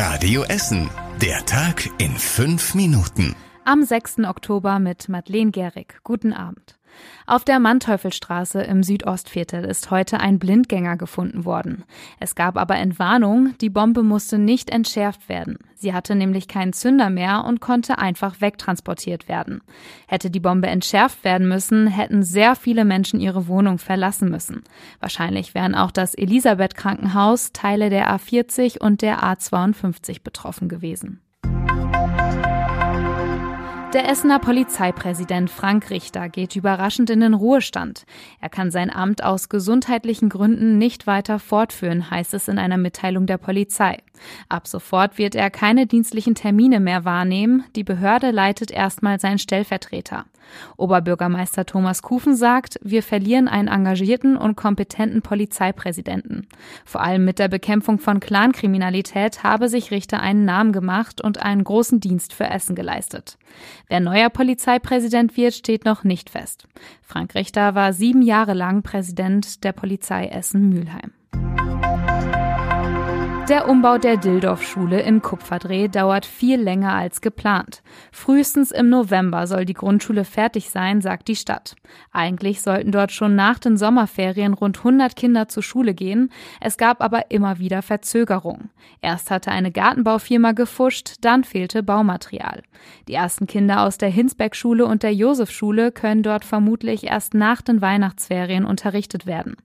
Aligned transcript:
Radio 0.00 0.44
Essen. 0.44 0.88
Der 1.20 1.44
Tag 1.44 1.90
in 1.98 2.12
fünf 2.12 2.76
Minuten. 2.76 3.34
Am 3.64 3.82
6. 3.82 4.20
Oktober 4.28 4.78
mit 4.78 5.08
Madeleine 5.08 5.50
Gehrig. 5.50 5.98
Guten 6.04 6.32
Abend. 6.32 6.78
Auf 7.26 7.44
der 7.44 7.58
Manteuffelstraße 7.58 8.62
im 8.62 8.84
Südostviertel 8.84 9.64
ist 9.64 9.90
heute 9.90 10.20
ein 10.20 10.38
Blindgänger 10.38 10.96
gefunden 10.96 11.44
worden. 11.44 11.82
Es 12.20 12.36
gab 12.36 12.56
aber 12.56 12.76
Entwarnung, 12.76 13.54
die 13.60 13.70
Bombe 13.70 14.04
musste 14.04 14.38
nicht 14.38 14.70
entschärft 14.70 15.28
werden. 15.28 15.58
Sie 15.80 15.94
hatte 15.94 16.16
nämlich 16.16 16.48
keinen 16.48 16.72
Zünder 16.72 17.08
mehr 17.08 17.44
und 17.44 17.60
konnte 17.60 17.98
einfach 17.98 18.40
wegtransportiert 18.40 19.28
werden. 19.28 19.60
Hätte 20.08 20.28
die 20.28 20.40
Bombe 20.40 20.66
entschärft 20.66 21.22
werden 21.22 21.48
müssen, 21.48 21.86
hätten 21.86 22.24
sehr 22.24 22.56
viele 22.56 22.84
Menschen 22.84 23.20
ihre 23.20 23.46
Wohnung 23.46 23.78
verlassen 23.78 24.28
müssen. 24.28 24.64
Wahrscheinlich 24.98 25.54
wären 25.54 25.76
auch 25.76 25.92
das 25.92 26.14
Elisabeth 26.14 26.74
Krankenhaus, 26.74 27.52
Teile 27.52 27.90
der 27.90 28.12
A40 28.12 28.80
und 28.80 29.02
der 29.02 29.22
A52 29.22 30.24
betroffen 30.24 30.68
gewesen. 30.68 31.20
Der 33.94 34.06
Essener 34.06 34.38
Polizeipräsident 34.38 35.48
Frank 35.48 35.88
Richter 35.90 36.28
geht 36.28 36.56
überraschend 36.56 37.08
in 37.08 37.20
den 37.20 37.32
Ruhestand. 37.32 38.04
Er 38.40 38.50
kann 38.50 38.70
sein 38.70 38.94
Amt 38.94 39.24
aus 39.24 39.48
gesundheitlichen 39.48 40.28
Gründen 40.28 40.76
nicht 40.76 41.06
weiter 41.06 41.38
fortführen, 41.38 42.10
heißt 42.10 42.34
es 42.34 42.48
in 42.48 42.58
einer 42.58 42.76
Mitteilung 42.76 43.26
der 43.26 43.38
Polizei. 43.38 43.98
Ab 44.48 44.66
sofort 44.66 45.18
wird 45.18 45.34
er 45.34 45.50
keine 45.50 45.86
dienstlichen 45.86 46.34
Termine 46.34 46.80
mehr 46.80 47.04
wahrnehmen. 47.04 47.64
Die 47.76 47.84
Behörde 47.84 48.30
leitet 48.30 48.70
erstmal 48.70 49.20
seinen 49.20 49.38
Stellvertreter. 49.38 50.24
Oberbürgermeister 50.76 51.66
Thomas 51.66 52.02
Kufen 52.02 52.36
sagt, 52.36 52.78
wir 52.82 53.02
verlieren 53.02 53.48
einen 53.48 53.68
engagierten 53.68 54.36
und 54.36 54.56
kompetenten 54.56 55.22
Polizeipräsidenten. 55.22 56.46
Vor 56.84 57.02
allem 57.02 57.24
mit 57.24 57.38
der 57.38 57.48
Bekämpfung 57.48 57.98
von 57.98 58.20
Clankriminalität 58.20 59.42
habe 59.42 59.68
sich 59.68 59.90
Richter 59.90 60.20
einen 60.20 60.44
Namen 60.44 60.72
gemacht 60.72 61.20
und 61.20 61.42
einen 61.42 61.64
großen 61.64 62.00
Dienst 62.00 62.32
für 62.32 62.48
Essen 62.48 62.74
geleistet. 62.74 63.38
Wer 63.88 64.00
neuer 64.00 64.30
Polizeipräsident 64.30 65.36
wird, 65.36 65.54
steht 65.54 65.84
noch 65.84 66.04
nicht 66.04 66.30
fest. 66.30 66.66
Frank 67.02 67.34
Richter 67.34 67.74
war 67.74 67.92
sieben 67.92 68.22
Jahre 68.22 68.54
lang 68.54 68.82
Präsident 68.82 69.64
der 69.64 69.72
Polizei 69.72 70.26
Essen-Mülheim. 70.26 71.12
Der 73.48 73.66
Umbau 73.66 73.96
der 73.96 74.18
Dildorf-Schule 74.18 75.00
in 75.00 75.22
Kupferdreh 75.22 75.88
dauert 75.88 76.26
viel 76.26 76.60
länger 76.60 76.92
als 76.92 77.22
geplant. 77.22 77.82
Frühestens 78.12 78.72
im 78.72 78.90
November 78.90 79.46
soll 79.46 79.64
die 79.64 79.72
Grundschule 79.72 80.26
fertig 80.26 80.68
sein, 80.68 81.00
sagt 81.00 81.28
die 81.28 81.34
Stadt. 81.34 81.74
Eigentlich 82.12 82.60
sollten 82.60 82.92
dort 82.92 83.10
schon 83.10 83.36
nach 83.36 83.58
den 83.58 83.78
Sommerferien 83.78 84.52
rund 84.52 84.76
100 84.76 85.16
Kinder 85.16 85.48
zur 85.48 85.62
Schule 85.62 85.94
gehen. 85.94 86.30
Es 86.60 86.76
gab 86.76 87.02
aber 87.02 87.30
immer 87.30 87.58
wieder 87.58 87.80
Verzögerungen. 87.80 88.68
Erst 89.00 89.30
hatte 89.30 89.50
eine 89.50 89.72
Gartenbaufirma 89.72 90.52
gefuscht, 90.52 91.14
dann 91.22 91.42
fehlte 91.42 91.82
Baumaterial. 91.82 92.62
Die 93.08 93.14
ersten 93.14 93.46
Kinder 93.46 93.82
aus 93.82 93.96
der 93.96 94.10
Hinsbeck-Schule 94.10 94.84
und 94.84 95.02
der 95.02 95.14
Josef-Schule 95.14 95.90
können 95.90 96.22
dort 96.22 96.44
vermutlich 96.44 97.04
erst 97.04 97.32
nach 97.32 97.62
den 97.62 97.80
Weihnachtsferien 97.80 98.66
unterrichtet 98.66 99.24
werden. 99.24 99.56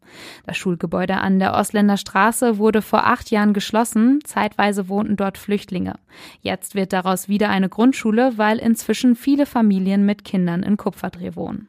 Das 0.46 0.56
Schulgebäude 0.56 1.18
an 1.18 1.40
der 1.40 1.54
Ostländer 1.54 1.98
Straße 1.98 2.58
wurde 2.58 2.82
vor 2.82 3.06
acht 3.06 3.30
Jahren 3.30 3.54
geschlossen 3.54 3.73
geschlossen, 3.74 4.20
zeitweise 4.24 4.88
wohnten 4.88 5.16
dort 5.16 5.40
Flüchtlinge. 5.40 5.96
Jetzt 6.42 6.76
wird 6.76 6.94
daraus 6.94 7.28
wieder 7.28 7.50
eine 7.50 7.70
Grundschule, 7.70 8.34
weil 8.38 8.60
inzwischen 8.60 9.16
viele 9.16 9.48
Familien 9.48 10.06
mit 10.06 10.24
Kindern 10.24 10.62
in 10.62 10.78
Kupferdreh 10.78 11.36
wohnen. 11.36 11.68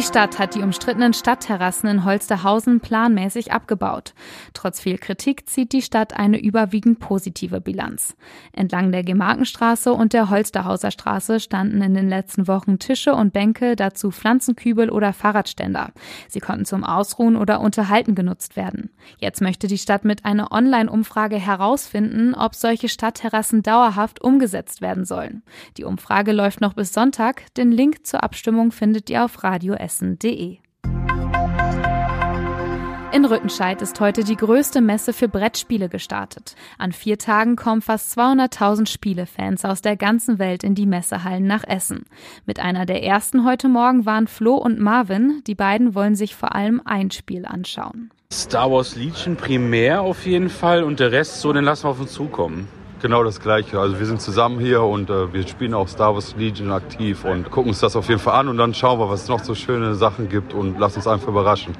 Die 0.00 0.06
Stadt 0.06 0.38
hat 0.38 0.54
die 0.54 0.62
umstrittenen 0.62 1.12
Stadtterrassen 1.12 1.86
in 1.86 2.04
Holsterhausen 2.06 2.80
planmäßig 2.80 3.52
abgebaut. 3.52 4.14
Trotz 4.54 4.80
viel 4.80 4.96
Kritik 4.96 5.46
zieht 5.46 5.74
die 5.74 5.82
Stadt 5.82 6.14
eine 6.14 6.40
überwiegend 6.40 7.00
positive 7.00 7.60
Bilanz. 7.60 8.16
Entlang 8.54 8.92
der 8.92 9.04
Gemarkenstraße 9.04 9.92
und 9.92 10.14
der 10.14 10.30
Holsterhauser 10.30 10.90
Straße 10.90 11.38
standen 11.38 11.82
in 11.82 11.92
den 11.92 12.08
letzten 12.08 12.48
Wochen 12.48 12.78
Tische 12.78 13.14
und 13.14 13.34
Bänke, 13.34 13.76
dazu 13.76 14.10
Pflanzenkübel 14.10 14.88
oder 14.88 15.12
Fahrradständer. 15.12 15.92
Sie 16.28 16.40
konnten 16.40 16.64
zum 16.64 16.82
Ausruhen 16.82 17.36
oder 17.36 17.60
Unterhalten 17.60 18.14
genutzt 18.14 18.56
werden. 18.56 18.88
Jetzt 19.18 19.42
möchte 19.42 19.66
die 19.66 19.76
Stadt 19.76 20.06
mit 20.06 20.24
einer 20.24 20.50
Online-Umfrage 20.50 21.36
herausfinden, 21.36 22.34
ob 22.34 22.54
solche 22.54 22.88
Stadtterrassen 22.88 23.62
dauerhaft 23.62 24.22
umgesetzt 24.22 24.80
werden 24.80 25.04
sollen. 25.04 25.42
Die 25.76 25.84
Umfrage 25.84 26.32
läuft 26.32 26.62
noch 26.62 26.72
bis 26.72 26.94
Sonntag. 26.94 27.52
Den 27.56 27.70
Link 27.70 28.06
zur 28.06 28.22
Abstimmung 28.22 28.72
findet 28.72 29.10
ihr 29.10 29.26
auf 29.26 29.44
Radio 29.44 29.74
radioessen.de. 29.90 30.58
In 33.12 33.24
Rüttenscheid 33.24 33.82
ist 33.82 33.98
heute 33.98 34.22
die 34.22 34.36
größte 34.36 34.80
Messe 34.80 35.12
für 35.12 35.28
Brettspiele 35.28 35.88
gestartet. 35.88 36.54
An 36.78 36.92
vier 36.92 37.18
Tagen 37.18 37.56
kommen 37.56 37.82
fast 37.82 38.16
200.000 38.16 38.88
Spielefans 38.88 39.64
aus 39.64 39.82
der 39.82 39.96
ganzen 39.96 40.38
Welt 40.38 40.62
in 40.62 40.76
die 40.76 40.86
Messehallen 40.86 41.44
nach 41.44 41.64
Essen. 41.66 42.04
Mit 42.46 42.60
einer 42.60 42.86
der 42.86 43.02
ersten 43.02 43.44
heute 43.44 43.68
Morgen 43.68 44.06
waren 44.06 44.28
Flo 44.28 44.54
und 44.54 44.78
Marvin. 44.78 45.42
Die 45.48 45.56
beiden 45.56 45.96
wollen 45.96 46.14
sich 46.14 46.36
vor 46.36 46.54
allem 46.54 46.80
ein 46.84 47.10
Spiel 47.10 47.46
anschauen. 47.46 48.10
Star 48.32 48.70
Wars 48.70 48.94
Legion 48.94 49.34
primär 49.34 50.02
auf 50.02 50.24
jeden 50.24 50.48
Fall 50.48 50.84
und 50.84 51.00
der 51.00 51.10
Rest 51.10 51.40
so, 51.40 51.52
den 51.52 51.64
lassen 51.64 51.86
wir 51.86 51.90
auf 51.90 52.00
uns 52.00 52.12
zukommen. 52.12 52.68
Genau 53.00 53.24
das 53.24 53.40
Gleiche. 53.40 53.80
Also 53.80 53.98
wir 53.98 54.06
sind 54.06 54.20
zusammen 54.20 54.60
hier 54.60 54.82
und 54.82 55.08
äh, 55.08 55.32
wir 55.32 55.46
spielen 55.48 55.72
auch 55.72 55.88
Star 55.88 56.14
Wars 56.14 56.34
Legion 56.36 56.70
aktiv 56.70 57.24
und 57.24 57.50
gucken 57.50 57.70
uns 57.70 57.80
das 57.80 57.96
auf 57.96 58.08
jeden 58.08 58.20
Fall 58.20 58.38
an 58.38 58.48
und 58.48 58.58
dann 58.58 58.74
schauen 58.74 58.98
wir, 58.98 59.08
was 59.08 59.22
es 59.22 59.28
noch 59.28 59.42
so 59.42 59.54
schöne 59.54 59.94
Sachen 59.94 60.28
gibt 60.28 60.52
und 60.52 60.78
lassen 60.78 60.96
uns 60.96 61.06
einfach 61.06 61.28
überraschen. 61.28 61.74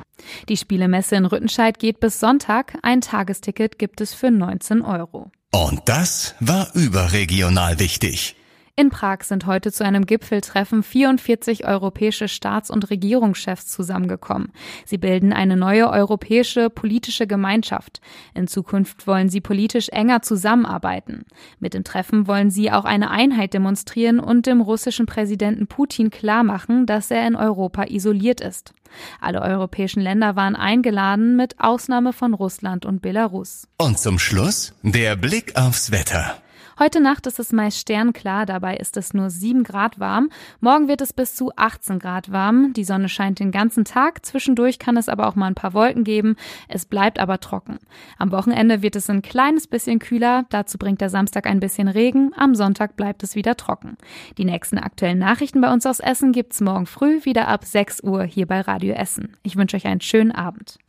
Die 0.49 0.57
Spielemesse 0.57 1.17
in 1.17 1.27
Rüttenscheid 1.27 1.79
geht 1.79 2.01
bis 2.01 2.21
Sonntag. 2.21 2.79
Ein 2.83 3.03
Tagesticket 3.03 3.79
gibt 3.79 4.01
es 4.01 4.15
für 4.15 4.31
19 4.31 4.83
Euro. 4.83 5.31
Und 5.53 5.83
das 5.87 6.35
war 6.41 6.69
überregional 6.75 7.79
wichtig. 7.81 8.37
In 8.81 8.89
Prag 8.89 9.25
sind 9.25 9.45
heute 9.45 9.71
zu 9.73 9.85
einem 9.85 10.07
Gipfeltreffen 10.07 10.83
44 10.83 11.67
europäische 11.67 12.29
Staats- 12.29 12.71
und 12.71 12.89
Regierungschefs 12.89 13.67
zusammengekommen. 13.67 14.53
Sie 14.87 14.97
bilden 14.97 15.35
eine 15.35 15.59
neue 15.59 15.91
europäische 15.91 16.71
politische 16.71 17.27
Gemeinschaft. 17.27 18.01
In 18.33 18.47
Zukunft 18.47 19.07
wollen 19.07 19.29
sie 19.29 19.43
politisch 19.43 19.91
enger 19.91 20.23
zusammenarbeiten. 20.23 21.27
Mit 21.59 21.75
dem 21.75 21.85
Treffen 21.85 22.27
wollen 22.27 22.51
sie 22.51 22.73
auch 22.73 22.87
eine 22.87 23.11
Einheit 23.11 23.53
demonstrieren 23.53 24.19
und 24.19 24.47
dem 24.47 24.63
russischen 24.63 25.05
Präsidenten 25.05 25.67
Putin 25.67 26.09
klarmachen, 26.09 26.87
dass 26.87 27.11
er 27.11 27.27
in 27.27 27.37
Europa 27.37 27.85
isoliert 27.85 28.41
ist. 28.41 28.73
Alle 29.21 29.43
europäischen 29.43 30.01
Länder 30.01 30.37
waren 30.37 30.57
eingeladen, 30.57 31.37
mit 31.37 31.61
Ausnahme 31.61 32.15
von 32.15 32.33
Russland 32.33 32.87
und 32.87 33.03
Belarus. 33.03 33.69
Und 33.77 33.99
zum 33.99 34.19
Schluss 34.19 34.73
der 34.83 35.17
Blick 35.17 35.55
aufs 35.55 35.91
Wetter. 35.91 36.41
Heute 36.83 37.03
Nacht 37.03 37.27
ist 37.27 37.39
es 37.39 37.53
meist 37.53 37.77
sternklar, 37.77 38.47
dabei 38.47 38.79
ist 38.79 38.97
es 38.97 39.13
nur 39.13 39.29
7 39.29 39.65
Grad 39.65 40.01
warm. 40.01 40.31
Morgen 40.61 40.89
wird 40.89 41.03
es 41.03 41.13
bis 41.13 41.35
zu 41.35 41.53
18 41.55 41.99
Grad 41.99 42.33
warm. 42.33 42.73
Die 42.73 42.85
Sonne 42.85 43.11
scheint 43.11 43.39
den 43.39 43.51
ganzen 43.51 43.85
Tag, 43.85 44.25
zwischendurch 44.25 44.79
kann 44.79 44.97
es 44.97 45.11
aber 45.11 45.29
auch 45.29 45.35
mal 45.35 45.49
ein 45.49 45.55
paar 45.55 45.75
Wolken 45.75 46.05
geben. 46.05 46.37
Es 46.69 46.87
bleibt 46.87 47.19
aber 47.19 47.39
trocken. 47.39 47.81
Am 48.17 48.33
Wochenende 48.33 48.81
wird 48.81 48.97
es 48.97 49.11
ein 49.11 49.21
kleines 49.21 49.67
bisschen 49.67 49.99
kühler, 49.99 50.47
dazu 50.49 50.79
bringt 50.79 51.03
der 51.03 51.11
Samstag 51.11 51.47
ein 51.47 51.61
bisschen 51.61 51.87
Regen, 51.87 52.33
am 52.35 52.55
Sonntag 52.55 52.97
bleibt 52.97 53.23
es 53.23 53.35
wieder 53.35 53.59
trocken. 53.59 53.99
Die 54.39 54.47
nächsten 54.47 54.79
aktuellen 54.79 55.19
Nachrichten 55.19 55.61
bei 55.61 55.71
uns 55.71 55.85
aus 55.85 56.01
Essen 56.01 56.33
gibt's 56.33 56.63
morgen 56.63 56.87
früh 56.87 57.27
wieder 57.27 57.49
ab 57.49 57.67
6 57.67 58.05
Uhr 58.05 58.23
hier 58.23 58.47
bei 58.47 58.63
Radio 58.63 58.95
Essen. 58.95 59.37
Ich 59.43 59.57
wünsche 59.57 59.77
euch 59.77 59.87
einen 59.87 60.01
schönen 60.01 60.33
Abend. 60.33 60.79